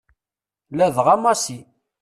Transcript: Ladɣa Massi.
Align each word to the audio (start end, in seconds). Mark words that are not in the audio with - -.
Ladɣa 0.77 1.15
Massi. 1.23 1.59